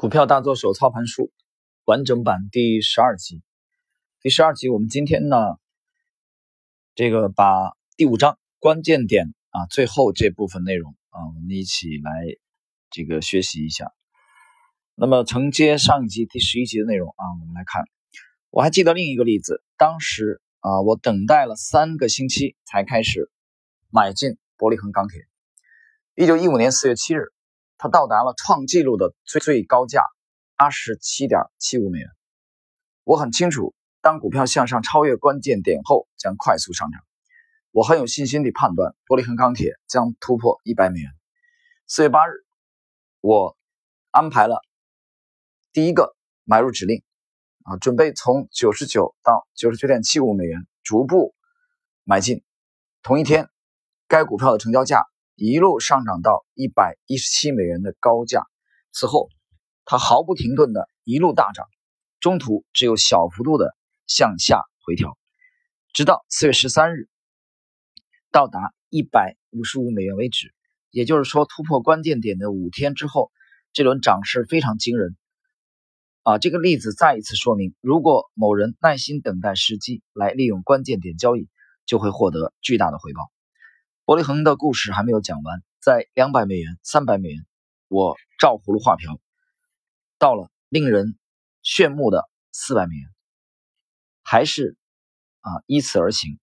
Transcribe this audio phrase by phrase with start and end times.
[0.00, 1.30] 股票大作手操盘术
[1.84, 3.42] 完整版第十二集，
[4.22, 5.36] 第十二集我们今天呢，
[6.94, 12.10] 这个把第五章关键点啊最后这部分内容啊，我们一起来
[12.88, 13.92] 这个学习一下。
[14.94, 17.84] 那么承接上一集第十一集的内容啊，我们来看，
[18.48, 23.30] 我还记得另一个例子，当时啊，我等待了三个星期才开始
[23.90, 25.26] 买进伯利恒钢铁，
[26.14, 27.34] 一九一五年四月七日。
[27.82, 30.04] 它到达了创纪录的最最高价，
[30.54, 32.10] 八十七点七五美元。
[33.04, 37.00] 我很清楚，当股票向上超越关键点后，将快速上涨。
[37.70, 41.10] 我很有信心地判断，玻璃恒钢铁将突破一百美元。
[41.86, 42.32] 四月八日，
[43.22, 43.56] 我
[44.10, 44.60] 安排了
[45.72, 47.02] 第一个买入指令，
[47.62, 51.34] 啊，准备从九十九到九十九点七五美元逐步
[52.04, 52.44] 买进。
[53.02, 53.48] 同一天，
[54.06, 55.09] 该股票的成交价。
[55.42, 58.44] 一路上涨到一百一十七美元的高价，
[58.92, 59.30] 此后
[59.86, 61.66] 它毫不停顿的一路大涨，
[62.20, 63.74] 中途只有小幅度的
[64.06, 65.16] 向下回调，
[65.94, 67.08] 直到四月十三日
[68.30, 70.52] 到达一百五十五美元为止。
[70.90, 73.32] 也就是说，突破关键点的五天之后，
[73.72, 75.16] 这轮涨势非常惊人。
[76.22, 81.48] 啊，这个例子再一次说明，如果某人耐心等待时机来利用关键点交易，
[81.86, 83.32] 就会获得巨大的回报。
[84.10, 87.46] 伯利恒的故事还没有讲完，在两百美元、三百美元，
[87.86, 89.20] 我照葫芦画瓢，
[90.18, 91.16] 到了令人
[91.62, 93.08] 炫目的四百美元，
[94.24, 94.76] 还是
[95.42, 96.40] 啊依此而行。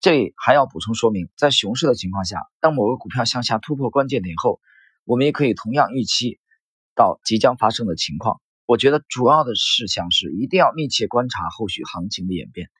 [0.00, 4.58] 这里还要补充说明，在熊市的情况下，当某个股票向下突破关键点后，
[5.04, 6.40] 我们也可以同样预期
[6.94, 8.40] 到即将发生的情况。
[8.64, 12.70] 我觉得主要的事项是一定要密切观察后续行情的演变。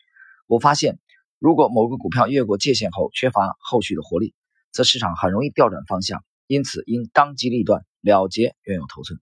[0.47, 0.99] 我发现。
[1.43, 4.33] 如果某个股票越过界限后缺乏后续的活力，
[4.71, 9.19] 则市场很容易调转方向，因此应当机立断了结原有头寸。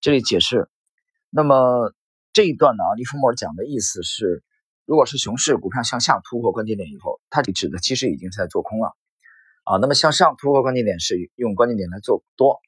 [0.00, 0.68] 这里解释，
[1.30, 1.94] 那么
[2.32, 2.82] 这一段呢？
[2.96, 4.42] 利弗莫尔讲的意思是，
[4.86, 8.96] 如果是熊市，股票向下突破关键点以后，它指的其实已经在做空了
[9.62, 9.76] 啊。
[9.76, 12.58] 那么向上突破关键点是用关键点来做多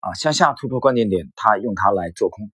[0.00, 2.50] 啊，向下突破关键点，它用它来做空。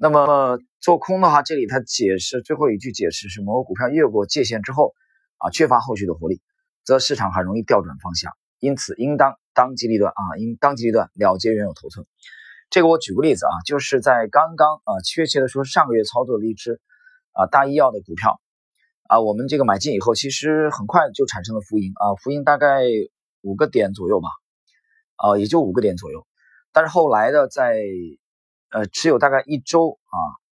[0.00, 4.94] 那么做空的话，这里它解释最后一句解释是：某个股票越过界限之后，
[5.38, 6.40] 啊，缺乏后续的活力，
[6.84, 12.06] 则市场很容易调转方向，因此应当当机立断啊，应当机立断了结原有头寸。
[12.70, 16.80] 这个我举个例子啊，就是在刚刚啊，确切的说上个月操作的一只
[17.32, 18.40] 啊大医药的股票
[19.08, 22.82] 啊，我们这个买进以后，其实很快就产生了浮盈啊，浮盈大概
[23.42, 24.28] 五个点左右吧，
[25.16, 26.24] 啊，也就五个点左右，
[26.72, 27.82] 但是后来的在。
[28.70, 30.16] 呃，持有大概一周啊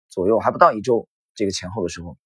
[0.08, 2.18] 左右，还不到一周这个前后的时候，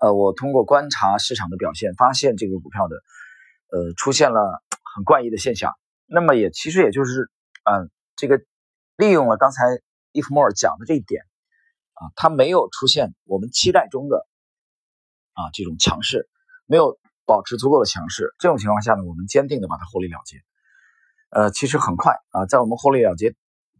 [0.00, 2.96] 呃，我通过观察市场的表现，发现这个股票的
[3.68, 4.62] 呃出现了
[4.94, 5.74] 很怪异的现象。
[6.06, 7.30] 那么也其实也就是，
[7.64, 8.40] 嗯，这个
[8.96, 9.64] 利用了刚才
[10.12, 11.22] 伊夫莫尔讲的这一点
[11.92, 14.26] 啊，它没有出现我们期待中的
[15.34, 16.26] 啊这种强势，
[16.64, 18.34] 没有保持足够的强势。
[18.38, 20.38] 这种情况下呢，我们坚定的把它获利了结。
[21.28, 23.34] 呃，其实很快啊，在我们获利了结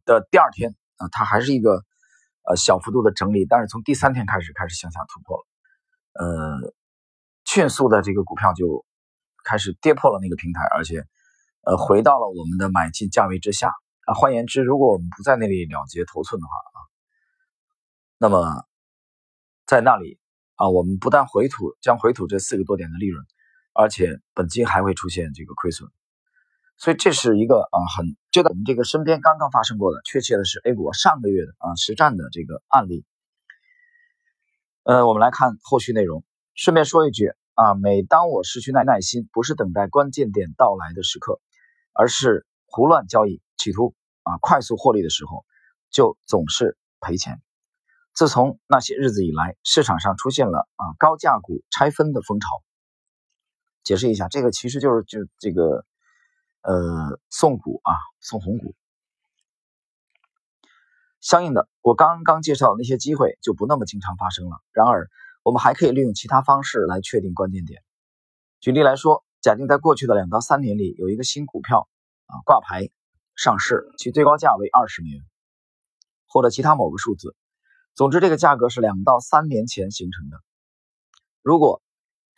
[0.05, 0.75] 的第二天。
[0.99, 1.83] 啊，它还是一个
[2.45, 5.47] 呃小幅度的整理，但是从第三天开始开始向下突破了，
[6.21, 6.75] 呃，
[7.45, 8.85] 迅速的这个股票就
[9.45, 11.05] 开始跌破了那个平台，而且
[11.63, 13.73] 呃回到了我们的买进价位之下
[14.05, 14.15] 啊。
[14.15, 16.79] 换言之，如果我们不在那里了结头寸的话啊，
[18.19, 18.65] 那么
[19.67, 20.19] 在那里
[20.57, 23.25] 啊，我们不但回吐将回吐这四个多点的利润，
[23.73, 25.89] 而且本金还会出现这个亏损。
[26.81, 33.05] 所以这是一个啊，很就在我们这个身边刚刚发生过的，确切的是 A 股上个月的啊实战的这个案例。
[34.85, 36.23] 呃，我们来看后续内容。
[36.55, 41.41] 顺便说一句啊，每当我失去耐耐心，不是等待关键点到来的时刻，
[41.93, 45.45] 而是胡乱交易，企图啊快速获利的时候，
[45.91, 47.43] 就总是赔钱。
[48.15, 52.47] 自从那些日子以来，市场上出现了啊高价股拆分的风潮。
[53.83, 55.85] 解释一下，这个其实就是就这个。
[56.63, 58.75] 呃，送股啊，送红股。
[61.21, 64.59] 相应的，我刚刚介绍的那些机会就不那么经常发生了。
[64.73, 65.09] 然而，
[65.43, 67.83] 我们还可以利用其他方式来确定关键点。
[68.61, 71.89] 举例来说，假定在过去的两到三年里，有一个新股票
[72.27, 72.89] 啊挂牌
[73.35, 75.23] 上市，其最高价为二十美元，
[76.27, 77.35] 或者其他某个数字。
[77.95, 80.41] 总之，这个价格是两到三年前形成的。
[81.43, 81.83] 如果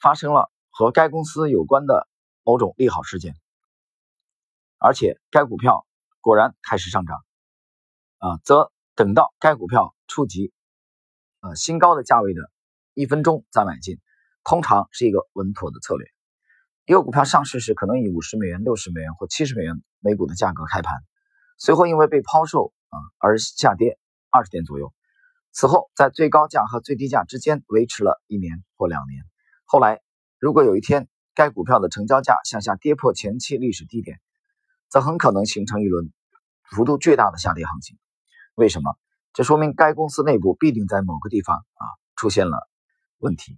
[0.00, 2.08] 发生了和该公司有关的
[2.44, 3.34] 某种利好事件，
[4.80, 5.86] 而且该股票
[6.20, 7.18] 果然开始上涨，
[8.16, 10.54] 啊，则等到该股票触及
[11.40, 12.40] 呃新高的价位的
[12.94, 13.98] 一分钟再买进，
[14.42, 16.08] 通常是一个稳妥的策略。
[16.86, 20.94] 一个股票上市时，可能以五十美元、六十美元或七十美元每股的价格开盘，
[21.58, 23.98] 随后因为被抛售啊而下跌
[24.30, 24.94] 二十点左右。
[25.52, 29.24] 此后，在最高价和最低价之间维持了一年或两年。
[29.66, 30.00] 后来，
[30.38, 34.20] 如果有一天该股票的成交价向下跌破前期历史低点，
[34.90, 36.12] 则很可能形成一轮
[36.64, 37.96] 幅度巨大的下跌行情。
[38.54, 38.98] 为什么？
[39.32, 42.68] 这说明该公司内部必定在某个地方啊出现了
[43.18, 43.56] 问题。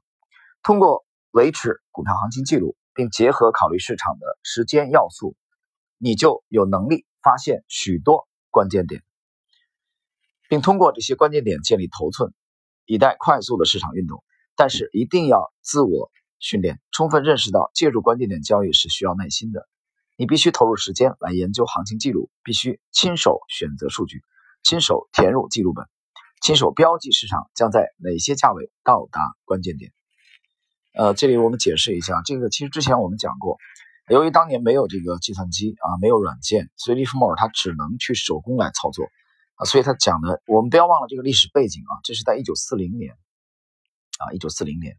[0.63, 5.35] 通过维持股票行情记录，并结合考虑市场的时间要素，
[5.97, 9.03] 你就有能力发现许多关键点，
[10.51, 12.35] 并通过这些关键点建立头寸，
[12.85, 14.23] 以待快速的市场运动。
[14.55, 19.67] 但是一定要自我训练，充分认识到借助关键点交易是需要耐心的。
[20.17, 24.23] 你必须投入时间来研究行情记录，必须亲手选择数据，
[24.63, 25.87] 亲手填入记录本，
[26.41, 29.93] 亲手标记市场将在哪些价位到达关键点。
[30.95, 33.57] 呃，这里我们解释一下，这个其实之前我们讲过，
[34.09, 39.07] 由于当年没有这个计算机啊，没有软件，所以利弗莫尔他只能去手工来操作
[39.55, 43.15] 啊，所以他讲的，我们不要忘了这个历史背景啊，这是在一九四零年
[44.19, 44.99] 啊，一九四零年，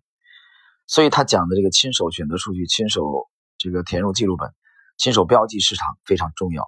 [0.88, 3.30] 所以他讲的这个亲手选择数据，亲手
[3.60, 4.52] 这个填入记录本，
[4.98, 6.64] 亲手标记市场非常重要。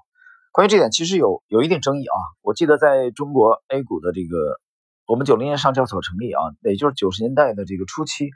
[0.52, 2.16] 关于这点，其实有有一定争议啊。
[2.42, 4.60] 我记得在中国 A 股的这个，
[5.06, 8.30] 我们九零年上交所成立啊，也就是九十年代的这个初期。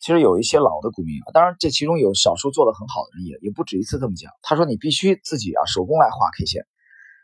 [0.00, 4.32] 其实有一些老的股民，当然这其中有少数做得很好的人，也也不止一次这么讲。
[4.40, 6.66] 他说你必须自己啊手工来画 K 线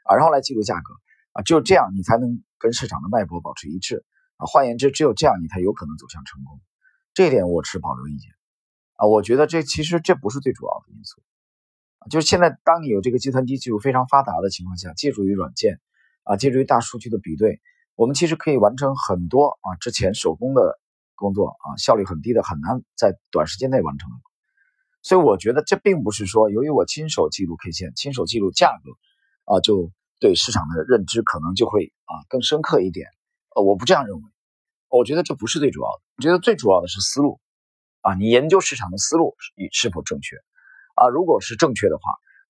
[0.04, 0.92] 啊，然后来记录价格
[1.32, 4.04] 啊，只有这样你才能跟市场的脉搏保持一致
[4.36, 4.44] 啊。
[4.44, 6.60] 换言之，只有这样你才有可能走向成功。
[7.14, 8.30] 这一点我持保留意见
[8.96, 9.06] 啊。
[9.06, 11.22] 我觉得这其实这不是最主要的因素，
[12.11, 15.81] 就是现在当你有这个计算机技术非常发达的情况下，借助于软件
[16.25, 17.61] 啊，借助于大数据的比对，
[17.94, 20.79] 我们其实可以完成很多啊之前手工的。
[21.19, 24.17] 工作啊，效率很低的，很难在短时间内完成的。
[25.00, 33.08] 所以我觉得这并不是说，由于我亲手记录 K 线，亲手记录价格，啊，就对市场的认知可能就会啊更深刻一点。
[33.55, 34.23] 呃，我不这样认为。
[34.91, 36.03] 我觉得这不是最主要的。
[36.19, 37.41] 我觉得最主要的是思路
[38.03, 40.37] 啊，你研究市场的思路是是否正确
[40.96, 41.08] 啊？
[41.08, 42.02] 如果是正确的话，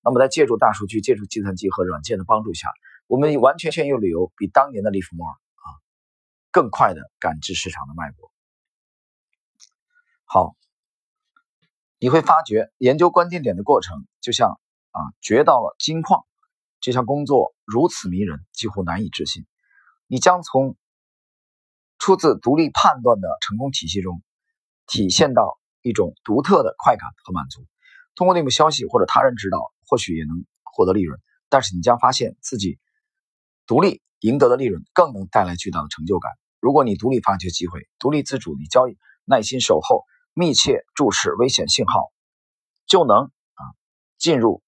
[0.03, 2.69] 那么在借助大数据、借助计算机和软件的帮助下，
[3.05, 5.67] 我们完全全有理由比当年的利弗莫尔啊
[6.51, 8.31] 更快的感知市场的脉搏。
[10.25, 10.55] 好，
[11.99, 14.59] 你会发觉研究关键点的过程，就像
[14.91, 16.25] 啊掘到了金矿，
[16.79, 19.45] 这项工作如此迷人，几乎难以置信。
[20.07, 20.77] 你将从
[21.97, 24.21] 出自独立判断的成功体系中，
[24.85, 27.65] 体现到一种独特的快感和满足。
[28.17, 31.17] 通过内部消息或者他人指导，或许也能获得利润，
[31.47, 32.77] 但是你将发现自己
[33.65, 36.33] 独立赢得的利润更能带来巨大的成就感。
[36.59, 40.03] 如果你独立发掘机会，独立自主地交易，耐心守候。
[40.39, 42.11] 密切注视危险信号，
[42.85, 43.63] 就能啊
[44.19, 44.61] 进入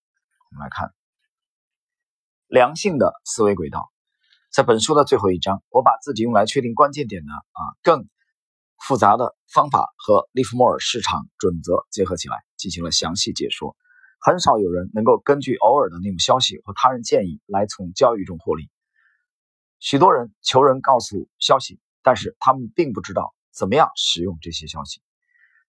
[0.50, 0.92] 我们来看
[2.48, 3.88] 良性的思维轨道。
[4.52, 8.10] 在本书的最后一章，我把自己用来确定关键点的啊更
[8.80, 13.76] 复杂的方法和利弗莫尔市场准则结合起来，进行了详细解说。
[14.20, 18.70] 很少有人能够根据偶尔的内幕消息和他人建议来从交易中获利。
[19.80, 25.02] 许多人求人告诉消息，但是他们并不知道怎么样使用这些消息。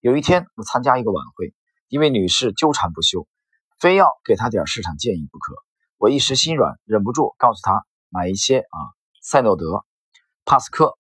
[0.01, 1.55] 有一天，我参加一个晚会，
[1.87, 3.29] 一位女士纠缠不休，
[3.79, 5.55] 非要给她点市场建议不可。
[5.97, 8.79] 我一时心软，忍不住告诉她买一些啊，
[9.23, 9.85] 赛诺德、
[10.45, 10.99] 帕斯克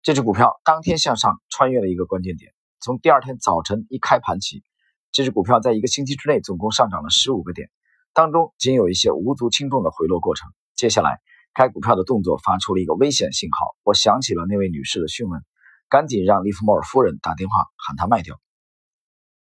[0.00, 2.54] 这只股票当天向上穿越了一个关键点。
[2.80, 4.64] 从第二天早晨一开盘起，
[5.12, 7.70] 这只股票在一个星期之内总共上涨了十五个点，
[8.12, 10.50] 当中仅有一些无足轻重的回落过程。
[10.74, 11.20] 接下来，
[11.54, 13.76] 该股票的动作发出了一个危险信号。
[13.82, 15.42] 我想起了那位女士的讯问。
[15.90, 18.38] 赶紧让利弗莫尔夫人打电话喊她卖掉。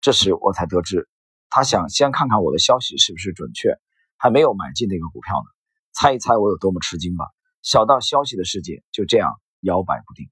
[0.00, 1.06] 这时我才得知，
[1.50, 3.78] 他想先看看我的消息是不是准确，
[4.16, 5.44] 还没有买进那个股票呢。
[5.92, 7.26] 猜一猜我有多么吃惊吧？
[7.60, 9.30] 小道消息的世界就这样
[9.60, 10.30] 摇摆不定。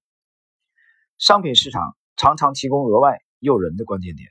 [1.18, 4.30] 商品市场常常提供额外诱人的关键点。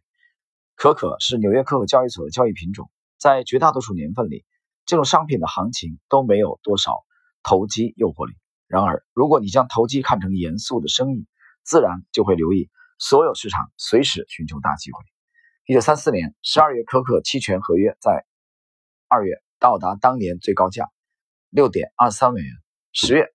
[0.79, 4.45] 可可是纽约可可交易所的交易品种，在绝大多数年份里，
[4.85, 6.93] 这种商品的行情都没有多少
[7.43, 8.33] 投机诱惑力。
[8.65, 11.27] 然而，如果你将投机看成严肃的生意，
[11.63, 14.99] 自然就会留意所有市场，随时寻求大机会。
[15.65, 18.25] 一九三四年十二月，可可期权合约在
[19.09, 20.89] 二月到达当年最高价
[21.49, 22.53] 六点二三美元，
[22.93, 23.27] 十月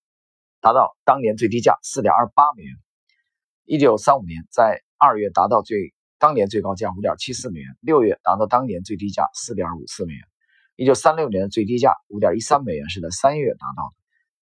[0.63, 2.75] 达到当年最低价四点二八美元。
[3.65, 5.93] 一九三五年在二月达到最
[6.25, 10.23] 当年最高价五点七四美元，六月达到当年最低价四点五四美元。
[10.75, 13.95] 一九三六年的最低价五点一三美元是在三月达到的，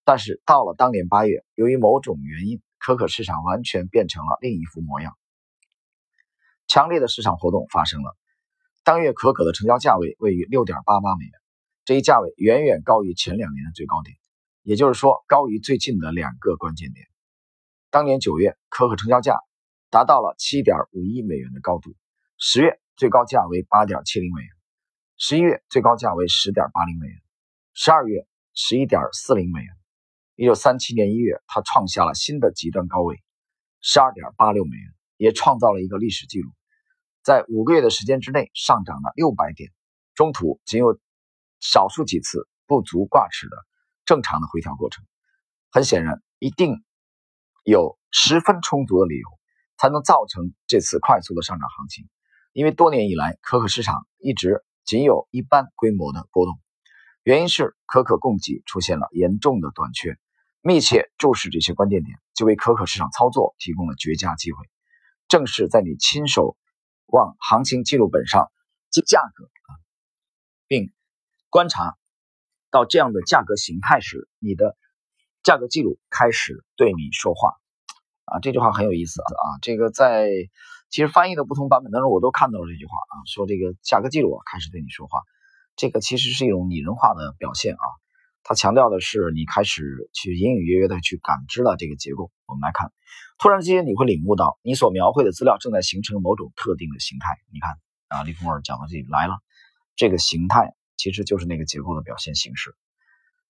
[0.04, 2.62] 但是到了当年八月，由于某种原因。
[2.78, 5.18] 可可市场完全变成了另一副模样，
[6.68, 8.16] 强烈的市场活动发生了。
[8.84, 11.32] 当月可可的成交价位位于六点八八美元，
[11.84, 14.16] 这一价位远远高于前两年的最高点。
[14.62, 17.08] 也就是说高于最近的两个关键点。
[17.90, 19.36] 当年九月，可可成交价
[19.92, 21.90] 达到了七点五亿美元的高度；
[22.38, 24.50] 十月最高价为八点七零美元，
[25.18, 27.20] 十一月最高价为十点八零美元，
[27.74, 29.68] 十二月十一点四零美元。
[30.34, 33.22] 一九三七年一月，它创下了新的极端高位，
[33.82, 36.50] 十二点八六美元，也创造了一个历史记录。
[37.22, 39.70] 在五个月的时间之内，上涨了六百点，
[40.14, 40.98] 中途仅有
[41.60, 43.56] 少数几次不足挂齿的
[44.06, 45.04] 正常的回调过程。
[45.70, 46.82] 很显然，一定。
[47.64, 49.28] 有十分充足的理由，
[49.76, 52.08] 才能造成这次快速的上涨行情。
[52.52, 56.58] 因为多年以来，可可市场一直仅有一般规模的波动，
[57.22, 60.18] 原因是可可供给出现了严重的短缺。
[60.60, 64.58] 密切注视这些关键点，就为可可市场操作提供了绝佳机会。
[65.28, 66.56] 正是在你亲手
[67.06, 68.50] 往行情记录本上
[68.90, 69.70] 记价格啊，
[70.66, 70.92] 并
[71.48, 71.96] 观察
[72.70, 74.76] 到这样的价格形态时，你的。
[75.44, 77.56] 价格记录开始对你说话，
[78.32, 79.60] 啊，这句话很有意思啊！
[79.60, 80.30] 这个在
[80.88, 85.20] 其实翻译的不同版本当中，我都看到了这句话啊，说这个价格记录开始对你说话，
[85.76, 87.84] 这个其实是一种拟人化的表现啊。
[88.42, 92.32] 它强调的是你开始去隐隐约约的去感知了这个结构。
[92.46, 92.90] 我们来看，
[93.38, 97.36] 突然之间你会领悟到，你所描绘的资料正在形成某种特定的形态。
[97.52, 97.76] 你看
[98.08, 99.36] 啊，利弗莫尔讲到这里来了，
[99.94, 102.74] 这个形态其实就是那个结构的表现形式。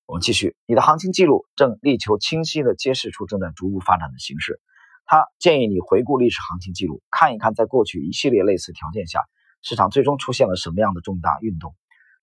[0.07, 4.61] 我们继续，你的行情记录正力求清晰地揭示出正在逐步发展的形势。
[5.05, 9.21] 他建议你回顾历史行情记录，看一看在过去一系列类似条件下，
[9.61, 11.75] 市场最终出现了什么样的重大运动。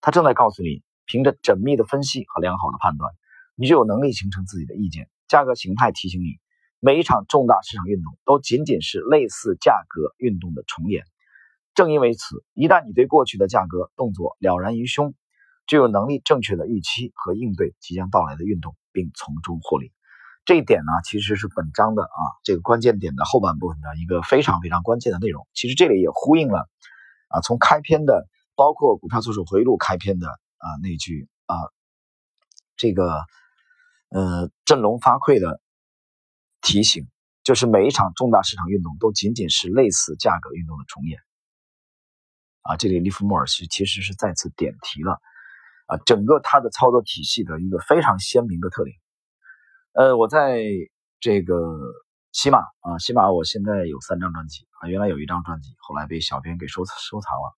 [0.01, 3.11] 他正在告诉你，凭着缜密的分析和良好的判断，
[3.55, 5.09] 你就有能力形成自己的意见。
[5.27, 6.39] 价格形态提醒你，
[6.79, 11.03] 每一场重大市场运动都仅仅是类似价格运动的重演。
[11.75, 15.13] 正因为此，一旦你对过去的价格动作了然于胸。
[15.67, 19.91] 就有能力正确的预期和应对即将到来的运动，并从中获利。
[20.45, 25.47] 这一点呢，其实是本章的啊这个关键点的后半部分的一个非常非常关键的内容。
[25.53, 26.67] 其实这里也呼应了
[27.27, 31.55] 啊从开篇的，包括股票作手回忆录开篇的啊那句啊
[32.75, 33.21] 这个
[34.09, 35.61] 呃振聋发聩的
[36.61, 37.07] 提醒，
[37.43, 41.19] 就是每一场重大市场运动都仅仅是类似价格运动的重演。
[42.63, 45.19] 啊，这里利弗莫尔是其实是再次点题了。
[45.85, 48.95] 啊，整个它的操作体系的一个非常鲜明的特点。
[49.99, 50.63] 呃，我在
[51.19, 51.77] 这个
[52.31, 57.57] 喜马啊，喜马我现在有三张专辑啊，原来有一张专辑，后来被小编给收收藏了，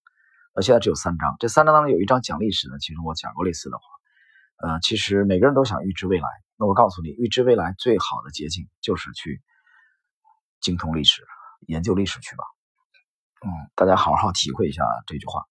[0.55, 1.36] 呃，现在只有三张。
[1.39, 3.83] 这三张当中有一张讲历史的，其实我讲过类似的话。
[4.57, 9.39] 呃，其实每个人都想预知未来，那我告诉你，预知未来最好的捷径就是去
[10.62, 11.21] 精通历史，
[11.67, 12.43] 研究历史去吧。
[13.45, 15.43] 嗯，大家好好体会一下这句话。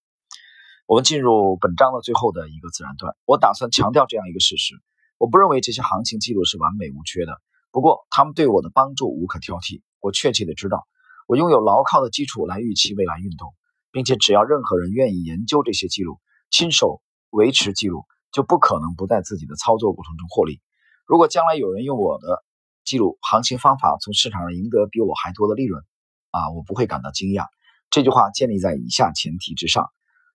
[0.87, 3.15] 我们进入本章的最后的一个自然段。
[3.27, 4.75] 我打算强调这样一个事实：
[5.21, 9.83] 我不认为这些行情记录是完美无缺的，不过他们对我的帮助无可挑剔。
[10.01, 10.89] 我确切的知道，
[11.29, 13.53] 我拥有牢靠的基础来预期未来运动，
[13.93, 20.63] 并且只要任何人愿意研究这些记录，亲手维持记录，就不可能不在自己的操作过程中获利。
[21.05, 22.43] 如果将来有人用我的
[22.83, 25.85] 记录行情方法从市场上赢得比我还多的利润，
[26.31, 27.45] 啊，我不会感到惊讶。
[27.91, 29.91] 这句话建立在以下前提之上。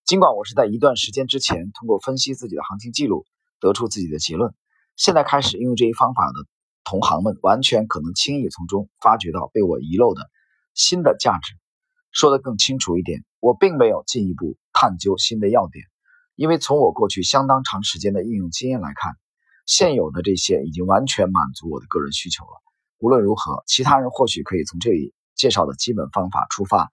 [0.06, 3.26] 尽管我是在一段时间之前通过分析自己的行情记录
[3.60, 4.54] 得出自己的结论，
[4.96, 6.48] 现在开始应用这一方法的
[6.84, 10.30] 同行们完全可能轻易从中发掘到被我遗漏的
[10.74, 11.54] 新的价值。
[12.12, 15.86] 说得更清楚一点，我并没有进一步探究新的要点，
[16.36, 19.18] 因为从我过去相当长时间的应用经验来看，
[19.66, 22.52] 现有的这些已经完全满足我的个人需求了。
[23.00, 26.92] 无论如何，其他人或许可以从这里介绍的基本方法出发。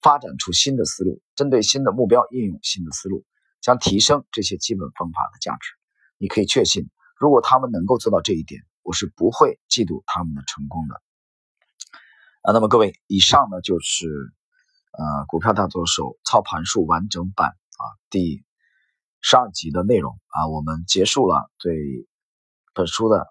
[0.00, 3.24] 发展出新的思路，针对新的目标应用新的思路，
[3.62, 5.70] 将提升这些基本方法的价值。
[6.18, 11.00] 你可以确信，如果他们能够做到这一点，我是不会嫉妒他们的成功的。
[12.42, 14.06] 啊，那么各位，以上呢就是
[14.92, 18.44] 呃股票大作手操盘术完整版啊第
[19.20, 21.74] 十二集的内容啊，我们结束了对
[22.74, 23.26] 本书的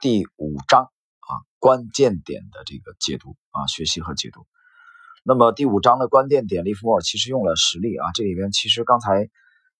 [0.00, 4.46] 第五章啊关键点的这个解读啊学习和解读。
[5.22, 8.10] 那么第五章的关键点，利弗莫尔其实用了实例啊。
[8.14, 9.28] 这里边其实刚才，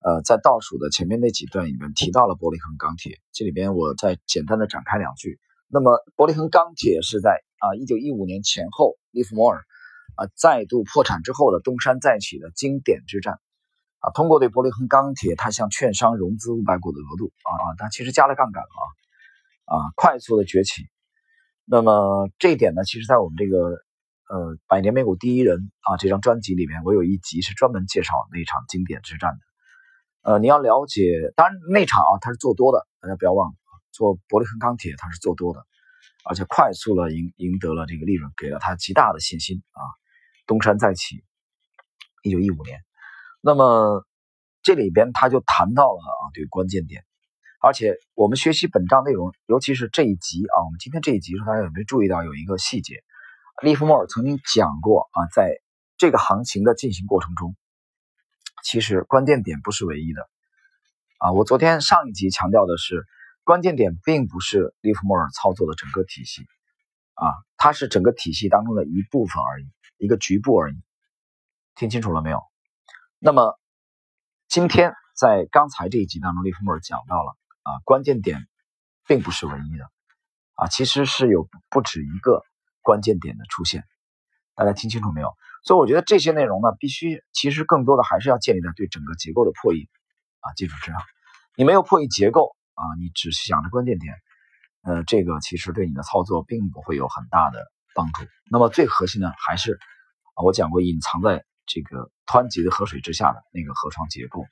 [0.00, 3.18] 呃，在倒数的前面那几段里面提到了玻璃恒钢铁。
[3.32, 5.38] 这里边我再简单的展开两句。
[5.68, 9.58] 那么玻璃恒钢铁是在啊一九一五年前后，利弗莫尔
[10.16, 13.40] 啊再度破产之后的东山再起的经典之战
[14.00, 14.10] 啊。
[14.12, 18.80] 通过对玻璃恒钢铁，他向券商融资五百股的额度啊啊，他其实加了杠杆啊
[19.76, 20.84] 啊，快速的崛起。
[21.64, 23.78] 那么这一点呢，其实在我们这个。
[24.30, 29.40] 呃，百年美股第一人啊，这张专辑里面我有一集是专门介绍那场经典之战的。
[30.22, 33.54] 呃，你要了解，当然那场啊他是做多的，大家不要忘了。
[33.92, 35.66] 做伯利恒钢铁，它是做多的，
[36.24, 39.82] 而且快速了赢赢得了这个利润，给了他极大的信心啊，
[40.46, 41.24] 东山再起。
[42.22, 42.80] 一九一五年，
[43.40, 44.04] 那么
[44.62, 47.04] 这里边他就谈到了啊这个关键点，
[47.60, 53.02] 而且我们学习本章内容，尤其是这一集啊，我们今天这一集，大家有没有注意到有一个细节？
[53.62, 55.60] 利弗莫尔曾经讲过啊，在
[55.98, 57.56] 这个行情的进行过程中，
[58.62, 60.28] 其实关键点不是唯一的
[61.18, 61.32] 啊。
[61.32, 63.06] 我昨天上一集强调的是，
[63.44, 66.42] 关键点并不是利弗莫尔操作的整个体系
[67.14, 67.26] 啊，
[67.56, 70.76] 它是整个体系当中的一部分而已，一个局部而已。
[71.74, 72.42] 听清楚了没有？
[73.18, 73.58] 那么
[74.48, 78.46] 今天在刚才这一集当中，利弗莫尔讲到了啊，关键点
[79.06, 79.90] 并不是唯一的
[80.54, 82.42] 啊，其实是有不止一个
[82.82, 83.84] 关键点的出现。
[84.54, 85.34] 大家听清楚没有？
[85.64, 89.88] 所以我觉得这些内容呢，必须其实更多的还是要建立在对整个结构的破译
[90.40, 91.00] 啊基础之上。
[91.56, 94.14] 你没有破译结构啊，你只是想着关键点，
[94.82, 97.64] 呃，这个其实对你的操作并不会有很大的
[97.94, 98.24] 帮助。
[98.50, 99.78] 那么最核心的还是
[100.34, 101.44] 啊，我讲过隐藏在。
[101.72, 104.44] 这个湍急的河水之下的那个河床结构，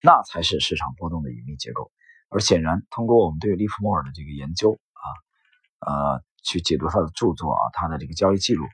[0.00, 1.90] 那才是市场波动的隐秘结构。
[2.28, 5.04] 而显然，通过我们对利弗莫尔的这个研究啊，
[5.80, 8.66] 呃，去解读他的著作啊，他的这个交易记录，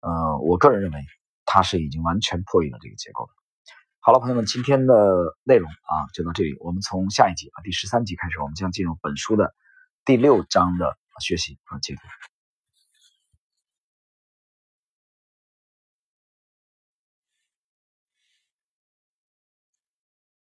[0.00, 1.04] 呃，我个人认为
[1.44, 3.30] 它是已经完全破译了这个结构了。
[4.00, 4.94] 好了，朋友们，今天的
[5.44, 6.56] 内容啊就到这里。
[6.60, 9.54] 我们从下一集啊第十三集开始，我们将进入本书的
[10.04, 12.00] 第六章的学习和解读。